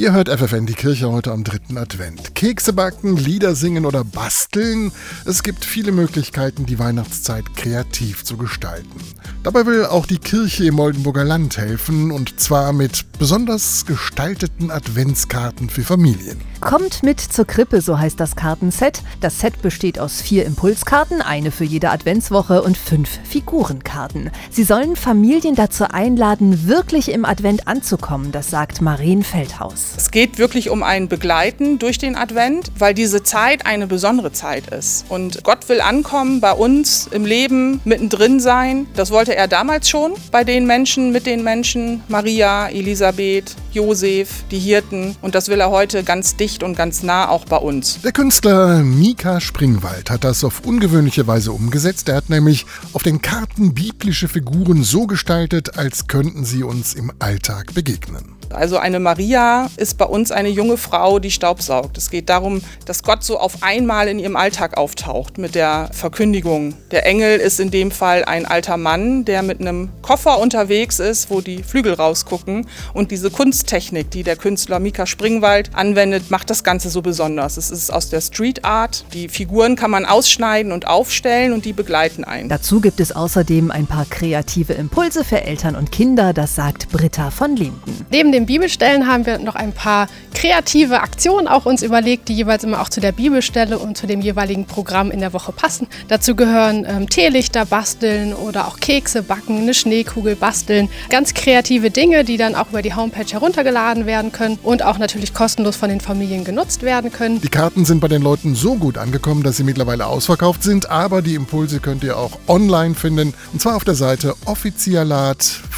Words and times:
Ihr 0.00 0.14
hört 0.14 0.30
FFN 0.30 0.64
die 0.64 0.72
Kirche 0.72 1.12
heute 1.12 1.30
am 1.30 1.44
dritten 1.44 1.76
Advent. 1.76 2.34
Kekse 2.34 2.72
backen, 2.72 3.18
Lieder 3.18 3.54
singen 3.54 3.84
oder 3.84 4.02
basteln. 4.02 4.92
Es 5.26 5.42
gibt 5.42 5.62
viele 5.62 5.92
Möglichkeiten, 5.92 6.64
die 6.64 6.78
Weihnachtszeit 6.78 7.54
kreativ 7.54 8.24
zu 8.24 8.38
gestalten. 8.38 8.98
Dabei 9.42 9.66
will 9.66 9.84
auch 9.84 10.06
die 10.06 10.16
Kirche 10.16 10.64
im 10.64 10.78
Oldenburger 10.78 11.24
Land 11.24 11.58
helfen 11.58 12.12
und 12.12 12.40
zwar 12.40 12.72
mit 12.72 13.12
besonders 13.18 13.84
gestalteten 13.84 14.70
Adventskarten 14.70 15.68
für 15.68 15.82
Familien. 15.82 16.40
Kommt 16.60 17.02
mit 17.02 17.20
zur 17.20 17.46
Krippe, 17.46 17.82
so 17.82 17.98
heißt 17.98 18.18
das 18.18 18.36
Kartenset. 18.36 19.02
Das 19.20 19.40
Set 19.40 19.60
besteht 19.60 19.98
aus 19.98 20.22
vier 20.22 20.46
Impulskarten, 20.46 21.20
eine 21.20 21.50
für 21.50 21.64
jede 21.64 21.90
Adventswoche 21.90 22.62
und 22.62 22.78
fünf 22.78 23.18
Figurenkarten. 23.24 24.30
Sie 24.50 24.64
sollen 24.64 24.96
Familien 24.96 25.54
dazu 25.54 25.84
einladen, 25.84 26.66
wirklich 26.66 27.10
im 27.10 27.26
Advent 27.26 27.68
anzukommen, 27.68 28.32
das 28.32 28.48
sagt 28.48 28.80
Maren 28.80 29.22
Feldhaus. 29.22 29.89
Es 29.96 30.10
geht 30.10 30.38
wirklich 30.38 30.70
um 30.70 30.82
ein 30.82 31.08
Begleiten 31.08 31.78
durch 31.78 31.98
den 31.98 32.16
Advent, 32.16 32.72
weil 32.78 32.94
diese 32.94 33.22
Zeit 33.22 33.66
eine 33.66 33.86
besondere 33.86 34.32
Zeit 34.32 34.68
ist. 34.68 35.04
Und 35.08 35.44
Gott 35.44 35.68
will 35.68 35.80
ankommen 35.80 36.40
bei 36.40 36.52
uns 36.52 37.08
im 37.10 37.24
Leben, 37.24 37.80
mittendrin 37.84 38.40
sein. 38.40 38.86
Das 38.94 39.10
wollte 39.10 39.34
er 39.36 39.48
damals 39.48 39.88
schon 39.88 40.12
bei 40.30 40.44
den 40.44 40.66
Menschen, 40.66 41.12
mit 41.12 41.26
den 41.26 41.44
Menschen, 41.44 42.02
Maria, 42.08 42.68
Elisabeth, 42.68 43.54
Josef, 43.72 44.44
die 44.50 44.58
Hirten. 44.58 45.16
Und 45.22 45.34
das 45.34 45.48
will 45.48 45.60
er 45.60 45.70
heute 45.70 46.02
ganz 46.02 46.36
dicht 46.36 46.62
und 46.62 46.76
ganz 46.76 47.02
nah 47.02 47.28
auch 47.28 47.44
bei 47.44 47.56
uns. 47.56 48.00
Der 48.02 48.12
Künstler 48.12 48.82
Mika 48.82 49.40
Springwald 49.40 50.10
hat 50.10 50.24
das 50.24 50.44
auf 50.44 50.62
ungewöhnliche 50.64 51.26
Weise 51.26 51.52
umgesetzt. 51.52 52.08
Er 52.08 52.16
hat 52.16 52.30
nämlich 52.30 52.66
auf 52.92 53.02
den 53.02 53.22
Karten 53.22 53.74
biblische 53.74 54.28
Figuren 54.28 54.82
so 54.82 55.06
gestaltet, 55.06 55.78
als 55.78 56.06
könnten 56.06 56.44
sie 56.44 56.62
uns 56.62 56.94
im 56.94 57.12
Alltag 57.18 57.74
begegnen. 57.74 58.39
Also 58.52 58.78
eine 58.78 59.00
Maria 59.00 59.68
ist 59.76 59.98
bei 59.98 60.04
uns 60.04 60.32
eine 60.32 60.48
junge 60.48 60.76
Frau, 60.76 61.18
die 61.18 61.30
staubsaugt. 61.30 61.96
Es 61.96 62.10
geht 62.10 62.28
darum, 62.28 62.62
dass 62.84 63.02
Gott 63.02 63.22
so 63.22 63.38
auf 63.38 63.62
einmal 63.62 64.08
in 64.08 64.18
ihrem 64.18 64.36
Alltag 64.36 64.76
auftaucht 64.76 65.38
mit 65.38 65.54
der 65.54 65.88
Verkündigung. 65.92 66.74
Der 66.90 67.06
Engel 67.06 67.38
ist 67.38 67.60
in 67.60 67.70
dem 67.70 67.90
Fall 67.90 68.24
ein 68.24 68.46
alter 68.46 68.76
Mann, 68.76 69.24
der 69.24 69.42
mit 69.42 69.60
einem 69.60 69.90
Koffer 70.02 70.38
unterwegs 70.38 70.98
ist, 70.98 71.30
wo 71.30 71.40
die 71.40 71.62
Flügel 71.62 71.94
rausgucken. 71.94 72.66
Und 72.92 73.10
diese 73.10 73.30
Kunsttechnik, 73.30 74.10
die 74.10 74.22
der 74.22 74.36
Künstler 74.36 74.80
Mika 74.80 75.06
Springwald 75.06 75.70
anwendet, 75.74 76.30
macht 76.30 76.50
das 76.50 76.64
Ganze 76.64 76.90
so 76.90 77.02
besonders. 77.02 77.56
Es 77.56 77.70
ist 77.70 77.92
aus 77.92 78.10
der 78.10 78.20
Street 78.20 78.64
Art. 78.64 79.04
Die 79.12 79.28
Figuren 79.28 79.76
kann 79.76 79.90
man 79.90 80.04
ausschneiden 80.04 80.72
und 80.72 80.86
aufstellen 80.86 81.52
und 81.52 81.64
die 81.64 81.72
begleiten 81.72 82.24
einen. 82.24 82.48
Dazu 82.48 82.80
gibt 82.80 83.00
es 83.00 83.12
außerdem 83.12 83.70
ein 83.70 83.86
paar 83.86 84.06
kreative 84.06 84.72
Impulse 84.72 85.24
für 85.24 85.42
Eltern 85.42 85.76
und 85.76 85.92
Kinder, 85.92 86.32
das 86.32 86.54
sagt 86.54 86.90
Britta 86.90 87.30
von 87.30 87.56
Linden. 87.56 88.06
Neben 88.10 88.32
den 88.40 88.46
Bibelstellen 88.46 89.06
haben 89.06 89.26
wir 89.26 89.38
noch 89.38 89.54
ein 89.54 89.72
paar 89.72 90.08
kreative 90.34 91.00
Aktionen 91.00 91.46
auch 91.46 91.66
uns 91.66 91.82
überlegt, 91.82 92.28
die 92.28 92.34
jeweils 92.34 92.64
immer 92.64 92.80
auch 92.80 92.88
zu 92.88 93.00
der 93.00 93.12
Bibelstelle 93.12 93.78
und 93.78 93.98
zu 93.98 94.06
dem 94.06 94.22
jeweiligen 94.22 94.64
Programm 94.64 95.10
in 95.10 95.20
der 95.20 95.32
Woche 95.32 95.52
passen. 95.52 95.86
Dazu 96.08 96.34
gehören 96.34 96.86
ähm, 96.88 97.08
Teelichter 97.08 97.66
basteln 97.66 98.32
oder 98.32 98.66
auch 98.66 98.80
Kekse 98.80 99.22
backen, 99.22 99.58
eine 99.58 99.74
Schneekugel 99.74 100.36
basteln. 100.36 100.88
Ganz 101.10 101.34
kreative 101.34 101.90
Dinge, 101.90 102.24
die 102.24 102.38
dann 102.38 102.54
auch 102.54 102.70
über 102.70 102.80
die 102.80 102.94
Homepage 102.94 103.30
heruntergeladen 103.30 104.06
werden 104.06 104.32
können 104.32 104.58
und 104.62 104.82
auch 104.82 104.98
natürlich 104.98 105.34
kostenlos 105.34 105.76
von 105.76 105.90
den 105.90 106.00
Familien 106.00 106.44
genutzt 106.44 106.82
werden 106.82 107.12
können. 107.12 107.40
Die 107.42 107.48
Karten 107.48 107.84
sind 107.84 108.00
bei 108.00 108.08
den 108.08 108.22
Leuten 108.22 108.54
so 108.54 108.76
gut 108.76 108.96
angekommen, 108.96 109.42
dass 109.42 109.58
sie 109.58 109.64
mittlerweile 109.64 110.06
ausverkauft 110.06 110.62
sind, 110.62 110.88
aber 110.88 111.20
die 111.20 111.34
Impulse 111.34 111.80
könnt 111.80 112.02
ihr 112.04 112.16
auch 112.16 112.38
online 112.48 112.94
finden 112.94 113.34
und 113.52 113.60
zwar 113.60 113.76
auf 113.76 113.84
der 113.84 113.94
Seite 113.94 114.34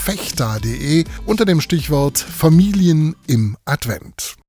offizielatfechter.de 0.00 1.04
unter 1.26 1.44
dem 1.44 1.60
Stichwort 1.60 2.18
Familien 2.18 3.14
im 3.26 3.56
Advent. 3.64 4.40